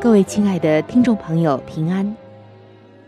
[0.00, 2.16] 各位亲爱的听众朋友，平安！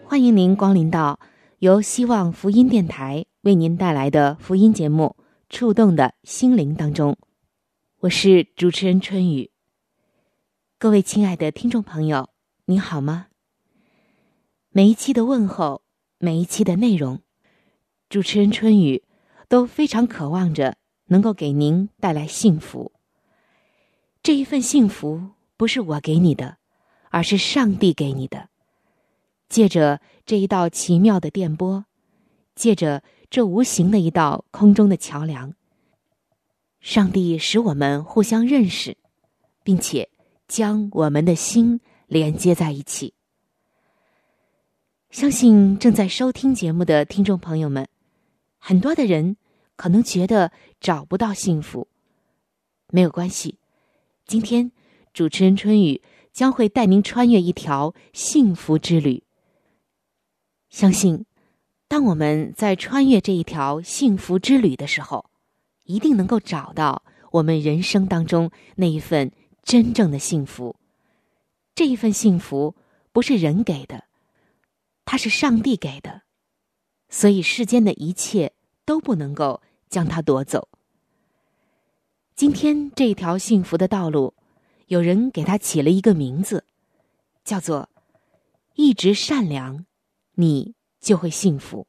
[0.04, 1.20] 欢迎您光临到
[1.60, 3.24] 由希望福音电台。
[3.42, 5.14] 为您带来的福音节目
[5.48, 7.16] 《触动的心灵》当中，
[8.00, 9.52] 我是主持人春雨。
[10.80, 12.30] 各位亲爱的听众朋友，
[12.64, 13.28] 你好吗？
[14.70, 15.82] 每一期的问候，
[16.18, 17.20] 每一期的内容，
[18.08, 19.04] 主持人春雨
[19.48, 22.90] 都非常渴望着能够给您带来幸福。
[24.24, 26.58] 这一份幸福不是我给你的，
[27.10, 28.48] 而是上帝给你的。
[29.50, 31.84] 借着这一道奇妙的电波，
[32.54, 33.02] 借着。
[33.30, 35.54] 这无形的一道空中的桥梁，
[36.80, 38.96] 上帝使我们互相认识，
[39.62, 40.10] 并且
[40.48, 43.14] 将我们的心连接在一起。
[45.10, 47.86] 相信正在收听节目的听众朋友们，
[48.58, 49.36] 很多的人
[49.76, 50.50] 可能觉得
[50.80, 51.86] 找不到幸福，
[52.88, 53.60] 没有关系。
[54.26, 54.72] 今天
[55.12, 59.22] 主持人春雨将会带您穿越一条幸福之旅。
[60.68, 61.26] 相信。
[61.88, 65.28] 当我们在穿越这一条幸福之旅的时候，
[65.82, 69.32] 一定能够找到我们人生当中那一份
[69.64, 70.76] 真正的幸福。
[71.74, 72.76] 这一份幸福
[73.10, 74.04] 不是人给的，
[75.04, 76.22] 它是上帝给的，
[77.08, 78.52] 所以世间的一切
[78.84, 80.68] 都不能够将它夺走。
[82.36, 84.34] 今天这一条幸福的道路，
[84.90, 86.64] 有人给它起了一个名字，
[87.44, 87.88] 叫做
[88.74, 89.86] “一直善良”，
[90.34, 90.74] 你。
[91.00, 91.86] 就会幸福。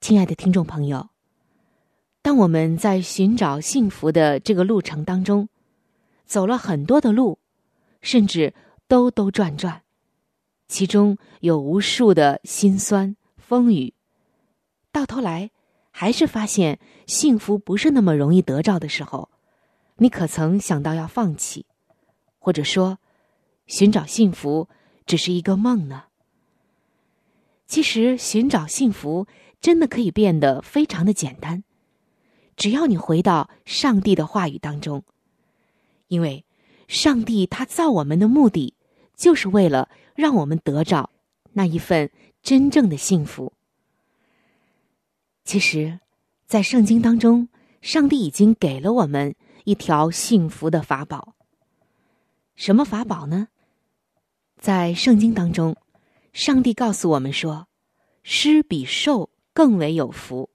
[0.00, 1.08] 亲爱的听众朋友，
[2.24, 5.50] 当我们在寻找幸福的这个路程当中，
[6.24, 7.38] 走了很多的路。
[8.00, 8.52] 甚至
[8.86, 9.82] 兜兜转转，
[10.68, 13.94] 其中有无数的辛酸风雨，
[14.92, 15.50] 到头来
[15.90, 19.30] 还是发现幸福不是那么容易得着的时候，
[19.96, 21.64] 你可曾想到要放弃，
[22.38, 22.98] 或者说，
[23.66, 24.68] 寻找幸福
[25.06, 26.04] 只是一个梦呢？
[27.66, 29.26] 其实，寻找幸福
[29.62, 31.64] 真的可以变得非常的简单，
[32.56, 35.02] 只要你回到上帝的话语当中，
[36.08, 36.44] 因为。
[36.86, 38.74] 上帝他造我们的目的，
[39.16, 41.08] 就是为了让我们得着
[41.54, 42.10] 那一份
[42.42, 43.54] 真正的幸福。
[45.44, 45.98] 其实，
[46.46, 47.48] 在圣经当中，
[47.80, 49.34] 上帝已经给了我们
[49.64, 51.34] 一条幸福的法宝。
[52.54, 53.48] 什么法宝呢？
[54.58, 55.74] 在圣经当中，
[56.34, 57.66] 上帝告诉我们说
[58.22, 60.50] ：“施比受更为有福，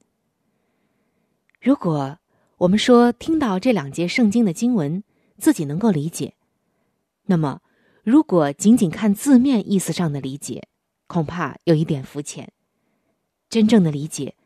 [1.60, 2.18] 如果
[2.58, 5.02] 我们说，听到这两节圣经的经文，
[5.38, 6.34] 自己能够理解。
[7.26, 7.60] 那么，
[8.02, 10.68] 如果仅仅看字面意思上的理解，
[11.06, 12.52] 恐怕有一点肤浅。
[13.48, 14.36] 真正的理解，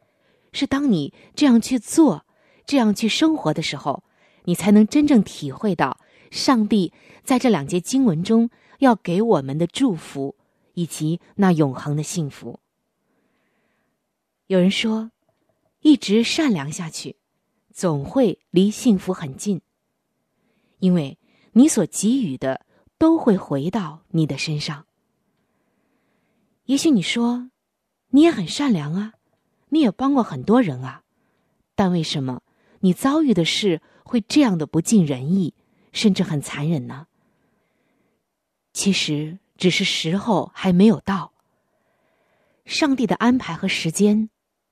[0.53, 2.25] 是当你这样去做、
[2.65, 4.03] 这样去生活的时候，
[4.45, 5.99] 你才能真正体会到
[6.31, 6.93] 上帝
[7.25, 8.49] 在这两节经文中
[8.79, 10.37] 要给我们的祝福，
[10.75, 12.61] 以及那永恒的幸福。
[14.49, 15.11] 有人说，
[15.81, 17.17] 一直善良下去。
[17.71, 19.61] 总会离幸福很近，
[20.81, 21.17] 因为
[21.53, 22.67] 你所给予的
[22.99, 24.87] 都会回到你的身上。
[26.65, 27.50] 也许你说，
[28.09, 29.12] 你也很善良啊，
[29.69, 31.05] 你也帮过很多人啊，
[31.77, 32.43] 但为什么
[32.81, 35.55] 你遭遇的事会这样的不尽人意，
[35.93, 37.06] 甚至很残忍呢？
[38.73, 41.33] 其实只是时候还没有到，
[42.65, 44.29] 上帝的安排和时间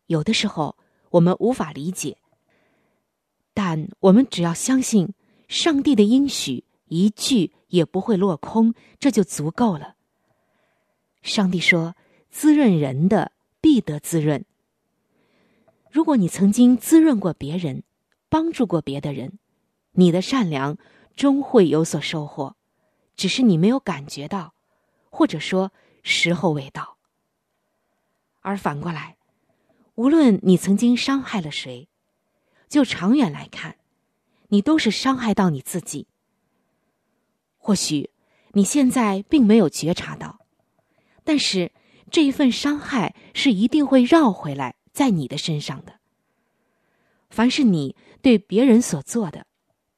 [0.06, 0.76] 有的时候
[1.10, 2.16] 我们无法理解，
[3.54, 5.14] 但我们只要相信
[5.48, 9.96] 上帝的应许一句也不会落空，这就足够了。
[11.22, 11.96] 上帝说
[12.30, 14.44] ：“滋润人的必得滋润。”
[15.90, 17.82] 如果你曾经滋润过别人，
[18.28, 19.38] 帮助过别的人，
[19.92, 20.76] 你的善良
[21.16, 22.54] 终会有所收获，
[23.16, 24.54] 只是你没有感觉到，
[25.10, 26.98] 或者说时候未到。
[28.42, 29.15] 而反过来，
[29.96, 31.88] 无论你曾经伤害了谁，
[32.68, 33.76] 就长远来看，
[34.48, 36.06] 你都是伤害到你自己。
[37.58, 38.10] 或许
[38.52, 40.40] 你现在并没有觉察到，
[41.24, 41.72] 但是
[42.10, 44.76] 这一份伤害是一定会绕回来。
[44.92, 46.00] 在你的身上的，
[47.28, 49.46] 凡是你对别人所做的，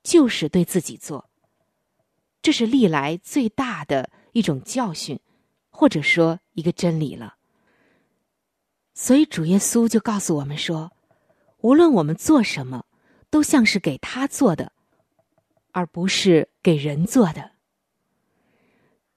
[0.02, 1.30] 就是对自己做。
[2.42, 5.20] 这是历来最大的一种教训，
[5.70, 7.37] 或者说一个真理了。
[9.00, 10.90] 所以主耶稣就告诉我们说，
[11.60, 12.84] 无论我们做什么，
[13.30, 14.72] 都像是给他做的，
[15.70, 17.52] 而不是给人做的。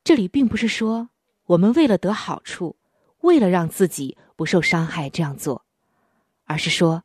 [0.04, 1.10] 这里并不是说
[1.48, 2.76] 我们为了得好处，
[3.22, 5.66] 为了让自己不受伤害这样做。
[6.46, 7.04] 而是说，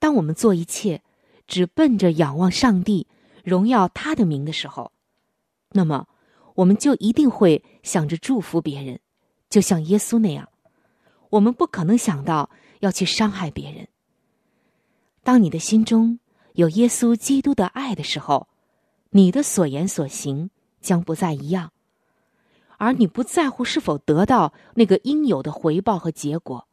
[0.00, 1.00] 当我们做一切
[1.46, 3.06] 只奔着仰望上帝、
[3.44, 4.90] 荣耀他的名的时候，
[5.70, 6.08] 那么
[6.56, 8.98] 我们就一定会想着祝福别人，
[9.48, 10.49] 就像耶稣那样。
[11.30, 12.50] 我们不可能想到
[12.80, 13.88] 要去伤害别人。
[15.22, 16.18] 当你的心中
[16.52, 18.48] 有耶稣基督的爱的时候，
[19.10, 20.50] 你的所言所行
[20.80, 21.72] 将不再一样，
[22.76, 26.68] 而你不在乎是否得到那个应有的回报和结果，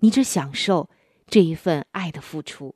[0.00, 0.90] 你只享受。
[1.32, 2.74] 这一份爱的付出，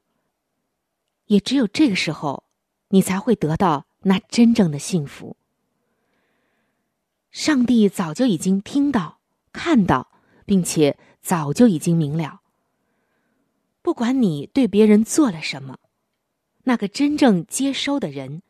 [1.27, 2.44] 也只有这个时候，
[2.91, 5.37] 你才会得到那真正的幸福。
[7.32, 9.19] 上帝早就已经听到、
[9.53, 10.06] 看到，
[10.47, 12.43] 并且早就已经明了。
[13.81, 15.79] 不管你对别人做了什么，
[16.65, 18.43] 那个真正接收的人，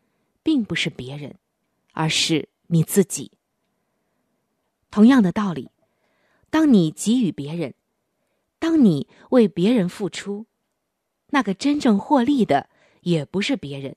[0.43, 1.35] 并不是别人，
[1.93, 3.31] 而是你自己。
[4.91, 5.69] 同样的道理，
[6.49, 7.73] 当你给予别人。
[8.59, 10.45] 当你为别人付出，
[11.27, 12.69] 那个真正获利的
[13.01, 13.95] 也不是别人，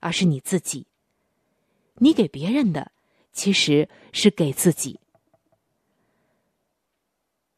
[0.00, 0.86] 而是你自己。
[1.94, 2.92] 你给别人的，
[3.32, 4.98] 其实是给自己。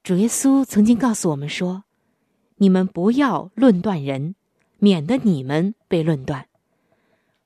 [0.06, 1.82] 主耶稣曾经告诉我们说
[2.58, 4.36] ：“你们不要论断人，
[4.78, 6.46] 免得你们被论断。”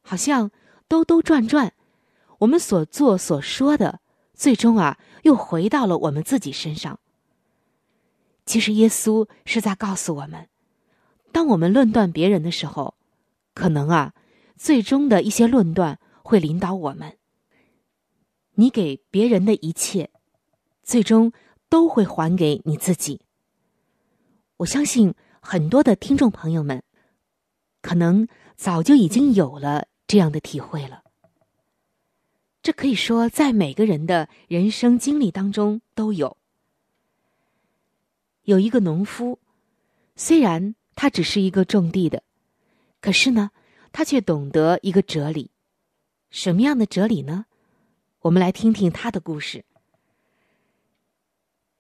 [0.05, 0.51] 好像
[0.87, 1.73] 兜兜转转，
[2.41, 4.01] 我们所做所说的，
[4.35, 7.01] 最终啊，又回到了我们自己身上。
[8.45, 10.47] 其实，耶稣是在告诉我们：
[11.33, 12.95] 当我们论断别人的时候，
[13.55, 14.13] 可能啊，
[14.59, 17.17] 最终的一些论断会领导我们。
[18.57, 20.11] 你给别人的一切，
[20.83, 21.33] 最终
[21.71, 23.23] 都会还给你自己。
[24.59, 26.83] 我相信很多的听众朋友们，
[27.81, 31.03] 可能早就已经有了这样的体会了。
[32.63, 36.37] 这可以说，在每个人的人生经历当中都有。
[38.43, 39.39] 有一个农夫，
[40.17, 42.23] 虽然他只是一个种地的，
[43.01, 43.51] 可是呢，
[43.93, 45.51] 他却懂得一个哲理。
[46.29, 47.47] 什么样的哲理呢？
[48.21, 49.65] 我们来听听他的故事。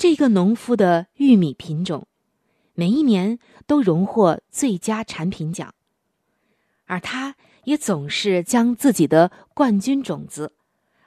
[0.00, 2.06] 这个农夫的玉米品种，
[2.72, 5.74] 每一年都荣获最佳产品奖，
[6.86, 10.54] 而他也总是将自己的冠军种子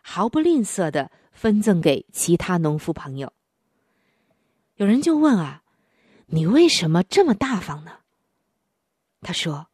[0.04, 3.34] 毫不吝啬的分赠给其他农夫朋友。
[4.76, 5.64] 有人就问啊，
[6.28, 8.02] 你为什么这么大方呢？
[9.22, 9.70] 他说：“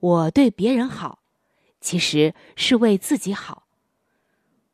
[0.00, 1.22] 我对别人好，
[1.80, 3.68] 其实是为自己好。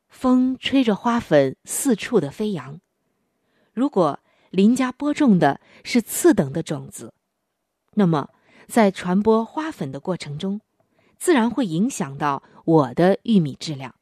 [0.09, 2.81] 风吹着花粉四处的飞扬，
[3.76, 4.18] 如果
[4.50, 7.12] 邻家播种的是次等的种子，
[7.92, 8.30] 那么
[8.66, 10.62] 在传播花粉的过程中，
[11.18, 13.95] 自然会影响到我的玉米质量。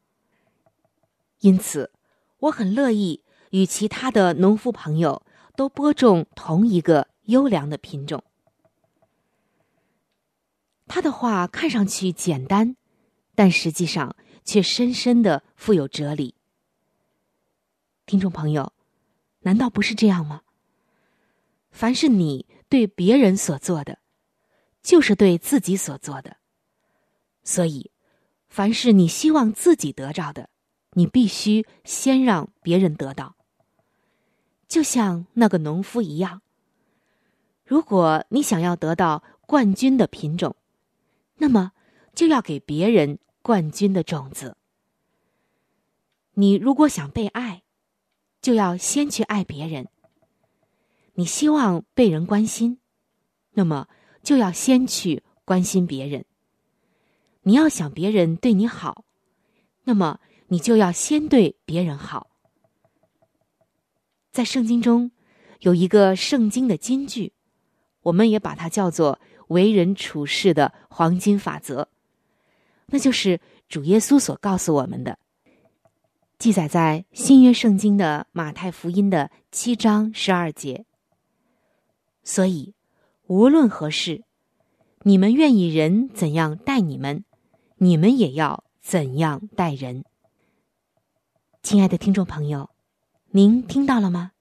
[1.40, 1.90] 因此，
[2.38, 3.20] 我很乐意。”
[3.54, 5.22] 与其他的农夫朋友
[5.54, 8.24] 都播种同一个优良的品种。
[10.88, 12.74] 他的话看上去简单，
[13.36, 16.34] 但实际上却深深的富有哲理。
[18.06, 18.72] 听众朋友，
[19.44, 20.42] 难道不是这样吗？
[21.70, 23.98] 凡是你对别人所做的，
[24.82, 26.36] 就是对自己所做的。
[27.42, 27.90] 所以，
[28.48, 30.48] 凡是你希望自己得着的，
[30.92, 33.34] 你必须先让别人得到。
[34.68, 36.42] 就像那个农夫一样，
[37.64, 40.54] 如果你想要得到冠军的品种，
[41.38, 41.72] 那么
[42.14, 44.56] 就要给别人冠军的种子。
[46.34, 47.63] 你如果想被爱，
[48.44, 49.88] 就要先去爱别人。
[51.14, 52.78] 你希望被人关心，
[53.54, 53.88] 那么
[54.22, 56.26] 就要先去关心别人。
[57.44, 59.06] 你要想别人对你好，
[59.84, 62.28] 那么你就要先对别人好。
[64.30, 65.10] 在圣经中
[65.60, 67.32] 有一个圣经的金句，
[68.02, 71.88] 我们也把它叫做为人处事的黄金法则，
[72.88, 75.18] 那就是主耶稣所告诉我们的。
[76.38, 80.84] 记载在新约圣经的马太福音的七章十二节。
[82.22, 82.74] 所以，
[83.26, 84.24] 无论何事，
[85.02, 87.24] 你们愿意人怎样待你们，
[87.76, 90.04] 你们也要怎样待人。
[91.62, 92.70] 亲爱的听众朋友，
[93.30, 94.32] 您听到了吗？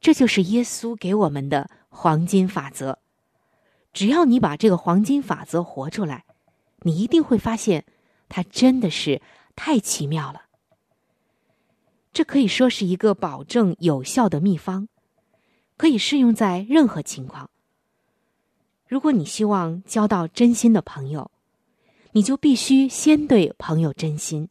[0.00, 2.98] 这就是耶稣给我们的黄金法则。
[3.94, 6.24] 只要你把这个黄金法则活出来，
[6.80, 7.86] 你一定会发现，
[8.28, 9.22] 它真的是
[9.56, 10.42] 太奇妙了。
[12.14, 14.86] 这可以说是一个保证有效的秘方，
[15.76, 17.50] 可以适用在任何情况。
[18.86, 21.32] 如果你希望交到真心的朋友，
[22.12, 24.48] 你就必须先对朋友真心，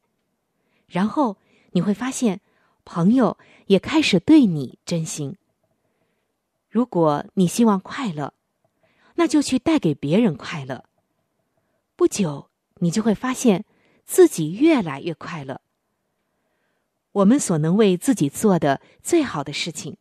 [0.87, 1.37] 然后
[1.71, 2.41] 你会发现，
[2.83, 5.37] 朋友也开始对你真心。
[6.69, 8.33] 如果你希望快乐，
[9.15, 10.83] 那就去带给别人快乐。
[11.95, 13.63] 不久，你就会发现
[14.05, 15.61] 自己越来越快乐。
[17.13, 19.97] 我们所能为自己做的最好的事情，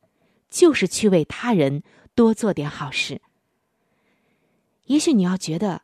[0.51, 1.83] 就是去为他人
[2.15, 3.21] 多做点好事。
[4.87, 5.83] 也许你要觉得，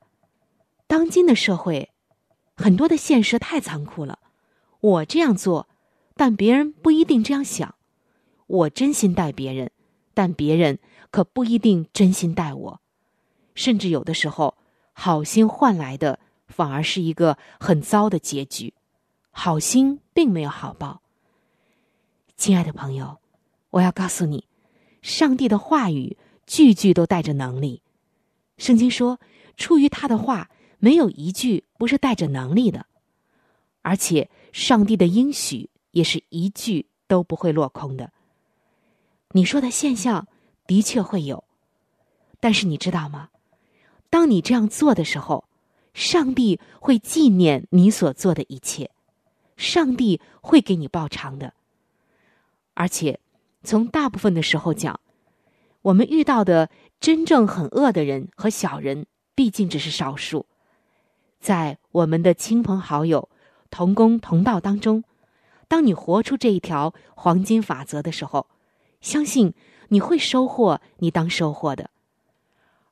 [0.86, 1.90] 当今的社会
[2.56, 4.18] 很多的现实太残酷了。
[4.80, 5.68] 我这样做，
[6.14, 7.74] 但别人不一定这样想。
[8.46, 9.70] 我真心待别人，
[10.14, 10.78] 但别人
[11.10, 12.80] 可不一定真心待我。
[13.54, 14.56] 甚至有的时候，
[14.92, 18.72] 好心换来的反而是一个很糟的结局。
[19.30, 21.02] 好心并没有好报。
[22.38, 23.18] 亲爱的朋友，
[23.70, 24.46] 我要告诉你，
[25.02, 26.16] 上帝的话语
[26.46, 27.82] 句句都带着能力。
[28.58, 29.18] 圣经说，
[29.56, 32.86] 出于他的话，没有一句不是带着能力的。
[33.82, 38.12] 而且，上帝的应许也是一句都不会落空的。
[39.32, 40.28] 你说的现象
[40.64, 41.42] 的确会有，
[42.38, 43.30] 但是你知道吗？
[44.10, 45.48] 当你这样做的时候，
[45.92, 48.92] 上帝会纪念你所做的一切，
[49.56, 51.54] 上帝会给你报偿的。
[52.78, 53.18] 而且，
[53.64, 55.00] 从大部分的时候讲，
[55.82, 56.70] 我们遇到的
[57.00, 60.46] 真正很恶的人和小人，毕竟只是少数。
[61.40, 63.28] 在我们的亲朋好友、
[63.68, 65.02] 同工同道当中，
[65.66, 68.46] 当你活出这一条黄金法则的时候，
[69.00, 69.54] 相信
[69.88, 71.90] 你会收获你当收获的。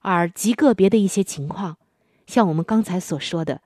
[0.01, 1.77] 而极个别的一些情况，
[2.27, 3.63] 像我们刚才所说的，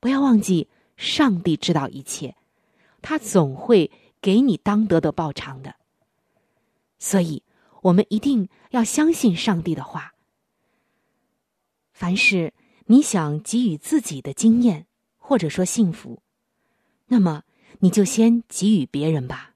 [0.00, 2.36] 不要忘记，上帝知道一切，
[3.02, 3.90] 他总会。
[4.22, 5.74] 给你当得的报偿的，
[6.98, 7.42] 所以
[7.82, 10.14] 我们一定要相信上帝的话。
[11.92, 12.54] 凡是
[12.86, 14.86] 你想给予自己的经验，
[15.18, 16.22] 或者说幸福，
[17.08, 17.42] 那么
[17.80, 19.54] 你就先给予别人吧。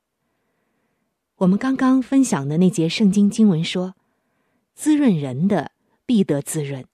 [1.36, 3.94] 我们刚刚分享的那节圣经经文说
[4.74, 5.70] ：“滋润人的
[6.04, 6.84] 必得滋润。”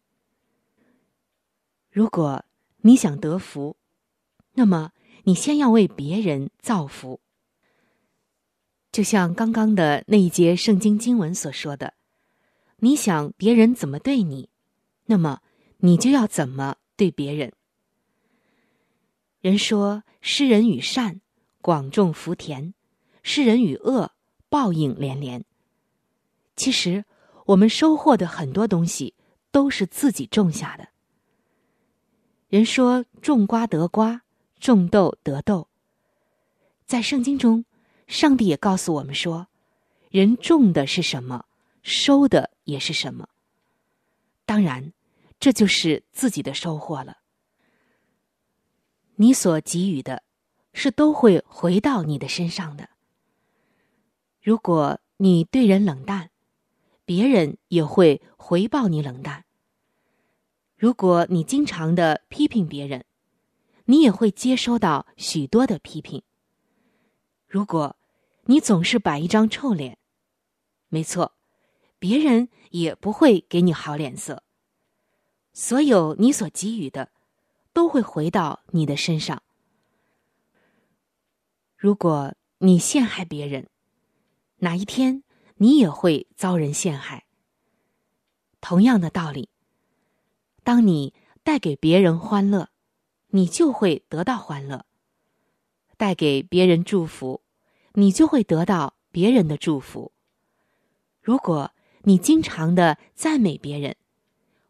[1.91, 2.45] 如果
[2.83, 3.77] 你想得福，
[4.55, 4.93] 那么
[5.25, 7.21] 你先要为别人造福。
[8.93, 11.95] 就像刚刚的那一节圣经经文所说的，
[12.77, 14.51] 你想别人怎么对你，
[15.07, 15.41] 那么
[15.79, 17.55] 你就要怎么对别人。
[19.41, 21.23] 人说：“施人与善，
[21.63, 22.75] 广种福田；
[23.23, 24.13] 施人与恶，
[24.51, 25.43] 报应连连。”
[26.55, 27.07] 其实，
[27.47, 29.15] 我们收获的很多东西
[29.51, 30.89] 都是自己种下的。
[32.49, 34.21] 人说：“种瓜得瓜，
[34.61, 35.69] 种豆得豆。”
[36.85, 37.65] 在圣经中。
[38.07, 39.49] 上帝也告诉我们说
[40.11, 41.47] ：“人种的是什么，
[41.83, 43.29] 收的也是什么。
[44.45, 44.93] 当然，
[45.41, 47.19] 这就是自己的收获了。
[49.17, 50.23] 你所给予的，
[50.73, 52.89] 是都会回到你的身上的。
[54.43, 56.31] 如果你对人冷淡，
[57.05, 59.45] 别人也会回报你冷淡。
[60.77, 63.05] 如果你经常的批评别人，
[63.85, 66.23] 你也会接收到许多的批评。
[67.53, 67.95] 如果，
[68.47, 69.99] 你总是摆一张臭脸，
[70.89, 71.35] 没错，
[71.99, 74.43] 别人也不会给你好脸色。
[75.53, 77.11] 所有你所给予的，
[77.75, 79.43] 都会回到你的身上。
[81.77, 83.69] 如果你陷害别人，
[84.61, 85.23] 哪一天
[85.57, 87.27] 你也会遭人陷害。
[88.63, 89.51] 同样的道理，
[90.65, 92.71] 当你带给别人欢乐，
[93.27, 94.87] 你就会得到欢乐；
[95.99, 97.42] 带给别人祝福。
[97.95, 100.13] 你就会得到别人的祝福。
[101.21, 101.73] 如果
[102.03, 103.97] 你经常的赞美别人，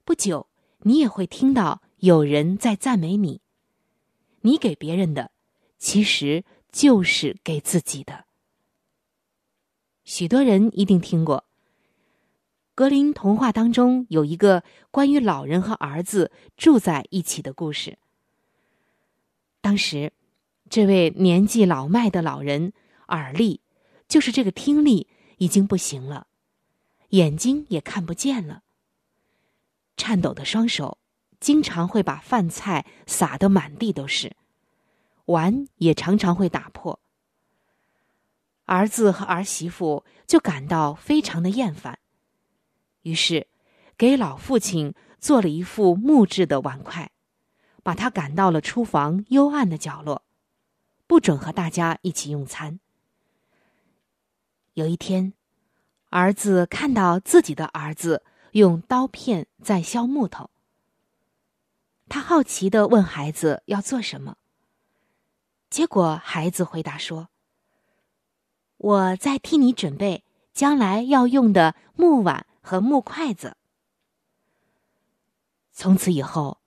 [0.05, 0.49] 不久
[0.81, 3.41] 你也会听到有人在赞美你。
[4.43, 5.31] 你给别人的，
[5.79, 8.25] 其实就是给自己的。
[10.05, 11.45] 许多人一定听过。
[12.75, 17.99] 格林童话当中有一个关于老人和儿子住在一起的故事。
[19.61, 20.13] 当时，
[20.69, 22.73] 这位年纪老迈的老人
[23.09, 23.61] 耳力，
[24.09, 26.27] 就是这个听力已经不行了，
[27.11, 28.63] 眼睛也看不见了。
[29.97, 30.99] 颤抖的双手
[31.39, 34.37] 经常会把饭菜撒得满地都是，
[35.27, 36.99] 碗也常常会打破。
[38.65, 41.99] 儿子和儿媳妇就感到非常的厌烦。
[43.03, 43.49] 于是，
[43.99, 47.11] 给老父亲做了一副木质的碗筷，
[47.83, 50.23] 把他赶到了厨房幽暗的角落，
[51.07, 52.79] 不准和大家一起用餐。
[54.75, 55.33] 有一天，
[56.11, 60.51] 儿子看到自己的儿子用刀片在削木头，
[62.09, 64.37] 他好奇的问孩子要做什么。
[65.71, 67.29] 结果，孩子回答说
[68.79, 73.57] ：“我在替你准备将来要用的木碗。”和木筷子。
[75.73, 76.59] 从此以后，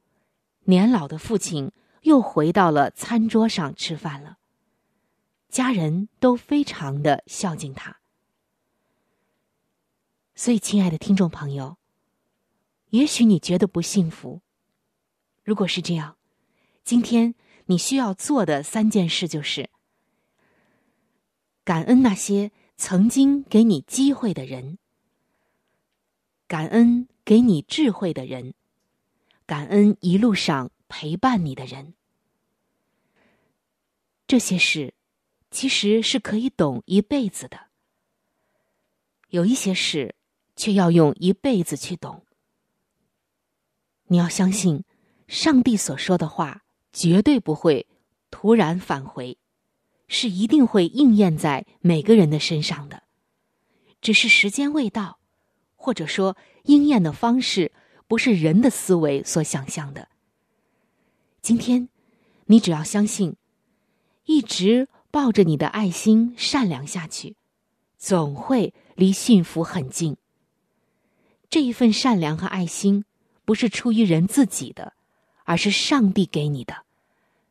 [0.65, 1.71] 年老的父亲
[2.01, 4.38] 又回到了餐桌上吃饭了。
[5.55, 8.01] 家人都非常的孝敬他。
[10.35, 11.77] 所以，亲爱的听众朋友，
[12.89, 14.41] 也许你觉得不幸福。
[15.45, 16.17] 如果是这样，
[16.83, 17.35] 今天
[17.67, 19.69] 你需要做的三件事就是：
[21.63, 24.77] 感恩那些曾经给你机会的人。
[26.47, 28.55] 感恩给你智慧的人，
[29.45, 31.93] 感恩一路上陪伴你的人。
[34.27, 34.93] 这些事
[35.55, 37.57] 其实是可以懂一辈子的，
[39.29, 40.13] 有一些事
[40.57, 42.25] 却要用一辈子去懂。
[44.07, 44.83] 你要相信，
[45.29, 47.87] 上帝所说的话绝对不会
[48.29, 49.37] 突然返回，
[50.09, 53.03] 是一定会应验在每个人的身上的，
[54.01, 55.20] 只是时间未到。
[55.77, 57.72] 或者说，应验的方式
[58.09, 60.09] 不是人的思维所想象的。
[61.41, 61.87] 今天，
[62.48, 63.37] 你只要相信，
[64.25, 67.37] 一直抱着你的爱心善良下去，
[67.97, 70.17] 总会离幸福很近。
[71.49, 73.05] 这一份善良和爱心，
[73.45, 74.91] 不是出于人自己的，
[75.45, 76.83] 而是上帝给你的，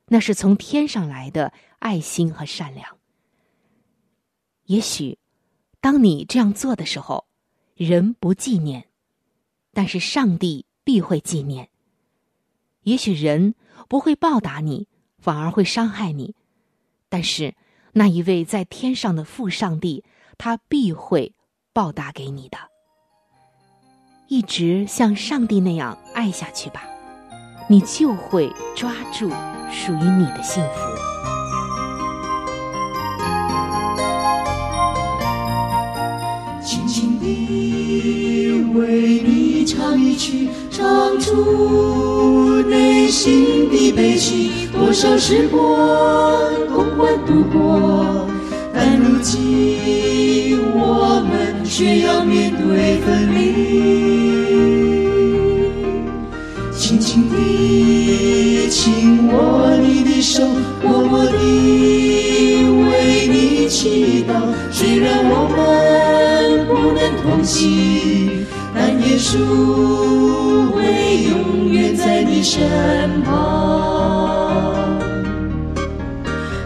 [0.09, 2.99] 那是从天上来的爱心和善良。
[4.67, 5.19] 也许，
[5.81, 7.25] 当你这样做的时候。
[7.77, 8.89] 人不纪念，
[9.73, 11.71] 但是上帝必会纪念。
[12.83, 13.55] 也许人
[13.89, 14.87] 不会报答你，
[15.19, 16.37] 反而会伤害你，
[17.15, 17.55] 但是
[17.93, 20.03] 那一位在天上的父上帝，
[20.37, 21.33] 他必会
[21.73, 22.59] 报答给你的。
[24.27, 26.83] 一直像上帝那样爱下去吧，
[27.69, 29.31] 你就会抓住
[29.71, 31.14] 属于你的幸福。
[40.71, 44.69] 唱出内心的悲戚。
[44.73, 45.61] 多少时光
[46.73, 48.27] 共欢度过，
[48.73, 53.39] 但如今我们却要面对分离。
[56.77, 60.45] 轻轻地亲握你的手，
[60.83, 61.33] 默默地
[62.91, 64.31] 为你祈祷。
[64.71, 68.24] 虽然我们不能同行。
[69.05, 69.37] 耶稣
[70.73, 70.83] 会
[71.29, 73.33] 永远在你身旁，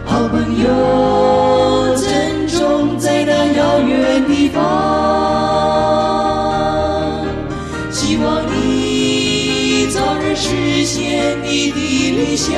[0.05, 4.57] 好朋友珍重在那遥远地方，
[7.91, 11.77] 希望你早日实现你的
[12.11, 12.55] 理想。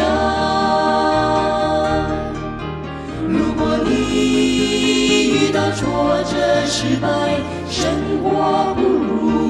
[3.28, 3.90] 如果你
[5.28, 7.08] 遇到挫折失败，
[7.70, 7.92] 生
[8.24, 9.41] 活不如。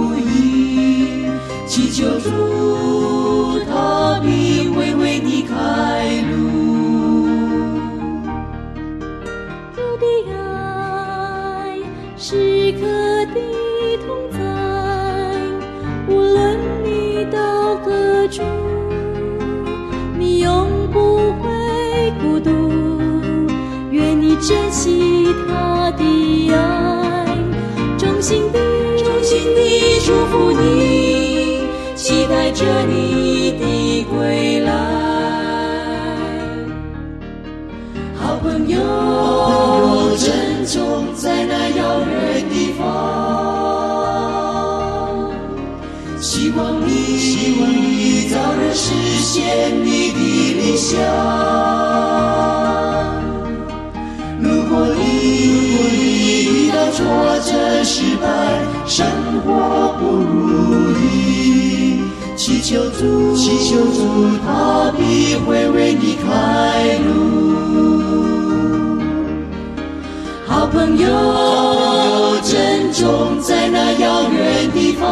[2.01, 5.53] 祈求主，他必会为你开
[6.31, 6.33] 路。
[9.75, 11.77] 他的爱
[12.17, 12.87] 时刻
[13.35, 13.37] 的
[14.03, 14.39] 同在，
[16.07, 18.41] 无论你到何处，
[20.17, 22.49] 你永不会孤独。
[23.91, 27.37] 愿你珍惜他的爱，
[27.95, 28.59] 衷心的、
[29.03, 29.61] 衷心的
[30.03, 30.90] 祝福你。
[32.61, 34.71] 着你的归来
[38.15, 38.77] 好朋友
[40.15, 42.83] 珍重在那遥远地方
[46.19, 50.19] 希望你希望你早日实现你的
[50.53, 50.99] 理想。
[54.39, 55.01] 如果你
[55.41, 55.99] 如果你
[56.45, 56.99] 遇到挫
[57.39, 58.27] 折失败
[58.85, 59.03] 生
[59.43, 62.10] 活不如意。
[62.43, 64.01] 祈求主，祈求主，
[64.43, 67.11] 他必会为你开路。
[70.47, 71.05] 好朋友，
[72.41, 75.05] 珍重在那遥远地方。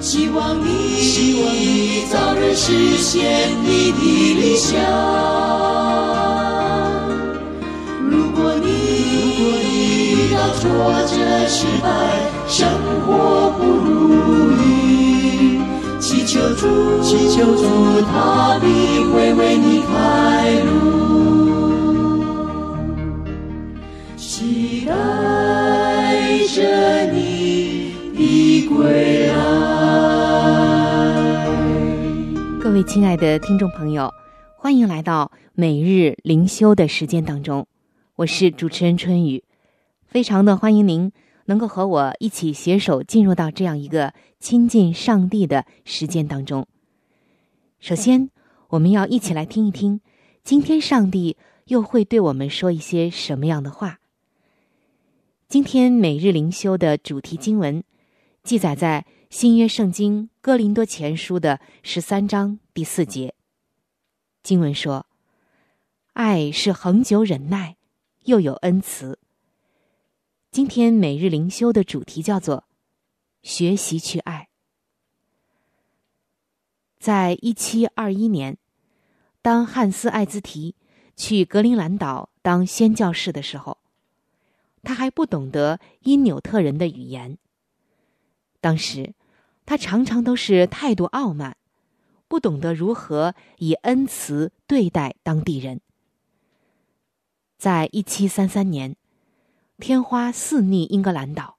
[0.00, 4.00] 希望你，希望你早日实现你的
[4.40, 4.80] 理想。
[8.08, 8.66] 如果你，
[9.38, 9.68] 如果你
[10.14, 10.64] 遇到挫
[11.06, 11.12] 折、
[11.46, 11.86] 失败，
[17.18, 17.64] 祈求主，
[18.02, 20.70] 他必会为你开路。
[24.16, 24.94] 期待
[26.46, 29.34] 着你的归来。
[32.60, 34.12] 各位亲爱的听众朋友，
[34.56, 37.66] 欢迎来到每日灵修的时间当中，
[38.14, 39.42] 我是主持人春雨，
[40.06, 41.10] 非常的欢迎您
[41.46, 46.64] 能够和我一起携手进入到这样一个亲近上帝的时间当中。
[47.80, 48.30] 首先，
[48.70, 50.00] 我们要一起来听一听，
[50.42, 51.36] 今天上帝
[51.66, 54.00] 又会对我们说一些什么样的话。
[55.48, 57.84] 今天每日灵修的主题经文，
[58.42, 63.34] 记载在新约圣经哥林多前书的十三章第四节。
[64.42, 65.06] 经文说
[66.14, 67.76] ：“爱是恒久忍耐，
[68.24, 69.20] 又有恩慈。”
[70.50, 72.64] 今天每日灵修的主题叫做
[73.42, 74.47] “学习去爱”。
[76.98, 78.58] 在一七二一年，
[79.40, 80.74] 当汉斯·艾兹提
[81.16, 83.78] 去格陵兰岛当宣教士的时候。
[84.82, 87.36] 他还不懂得因纽特人的语言。
[88.60, 89.12] 当时，
[89.66, 91.56] 他常常都是态度傲慢，
[92.26, 95.80] 不懂得如何以恩慈对待当地人。
[97.58, 98.96] 在一七三三年，
[99.78, 101.58] 天花肆虐英格兰岛。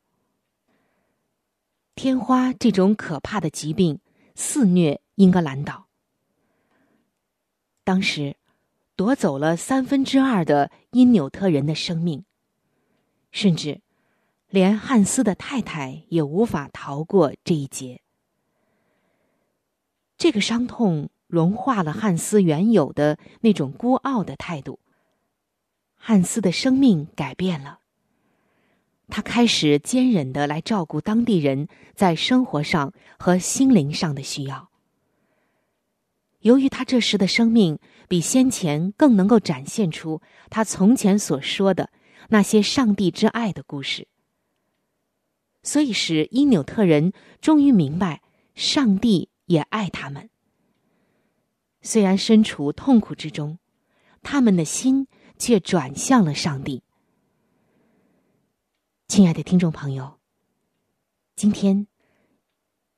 [1.93, 3.99] 天花这种可怕的疾病
[4.41, 5.87] 肆虐英格兰岛，
[7.83, 8.37] 当时
[8.95, 12.23] 夺走了三分之二的因纽特人的生命。
[13.31, 13.81] 甚至，
[14.47, 18.01] 连汉斯的太太也无法逃过这一劫。
[20.17, 24.79] 这个伤痛融化了汉斯原有的那种孤傲的态度。
[25.95, 27.78] 汉斯的生命改变了，
[29.09, 34.69] 他开始坚忍的来照顾当地人在生活上和心灵上的需要。
[36.39, 41.89] 由于他这时的生命比先前更能够展现出他从前所说的。
[42.31, 44.07] 那些上帝之爱的故事，
[45.63, 48.21] 所以使因纽特人终于明白，
[48.53, 50.29] 上帝也爱他们。
[51.81, 53.57] 虽然身处痛苦之中，
[54.21, 55.07] 他们的心
[55.39, 56.83] 却转向了上帝。
[59.09, 60.19] 亲爱的听众朋友，
[61.35, 61.87] 今天，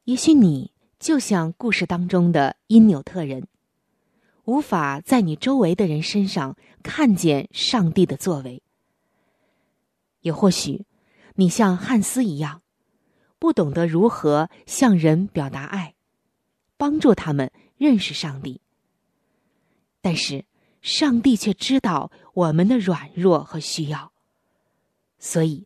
[0.03, 3.47] 也许你就像故事当中的因纽特人，
[4.43, 8.61] 无法在你周围的人身上看见上帝的作为。
[10.19, 10.85] 也或许，
[11.35, 12.61] 你像汉斯一样，
[13.39, 15.95] 不懂得如何向人表达爱，
[16.75, 18.59] 帮助他们认识上帝。
[20.01, 20.43] 但是，
[20.81, 24.11] 上帝却知道我们的软弱和需要，
[25.17, 25.65] 所以，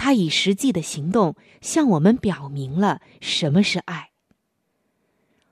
[0.00, 4.12] 他以实际的行动向我们表明了什么是爱。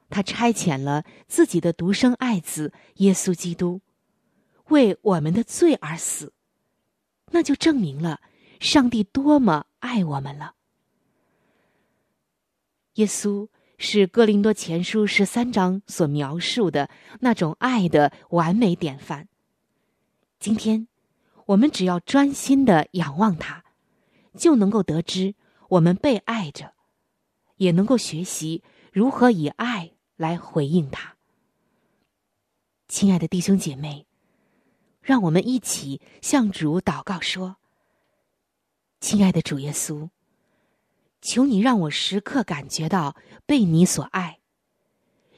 [0.09, 3.83] 他差遣了自己的独生爱子耶稣基督，
[4.69, 6.33] 为我们的罪而死，
[7.31, 8.23] 那就证明了。
[8.59, 10.55] 上帝多么爱我们了！
[12.95, 16.89] 耶稣是哥林多前书十三章所描述的
[17.21, 19.29] 那种爱的完美典范。
[20.41, 20.89] 今天，
[21.45, 23.63] 我们只要专心的仰望他，
[24.37, 25.35] 就能够得知
[25.69, 26.75] 我们被爱着，
[27.57, 28.63] 也能够学习
[28.93, 31.17] 如何以爱来回应他。
[32.89, 34.07] 亲爱的弟兄姐妹，
[35.01, 37.57] 让我们一起向主祷告说。
[39.01, 40.09] 亲爱的主耶稣，
[41.21, 43.15] 求你让我时刻感觉到
[43.47, 44.41] 被你所爱。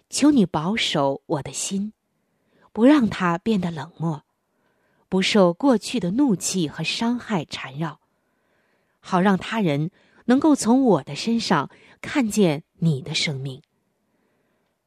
[0.09, 1.93] 求你保守我的心，
[2.73, 4.25] 不让它变得冷漠，
[5.09, 8.01] 不受过去的怒气和伤害缠绕，
[9.01, 9.91] 好让他人
[10.27, 13.63] 能够从我的身上看见你的生命。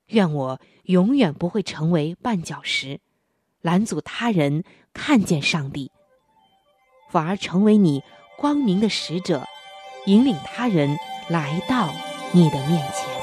[0.08, 3.02] 愿我永远不会成为绊脚石，
[3.62, 5.92] 拦阻他人看见上帝，
[7.10, 8.02] 反而成为你。
[8.36, 9.46] 光明的使者，
[10.08, 10.98] 引领他人
[11.30, 11.94] 来到
[12.34, 13.23] 你的面前。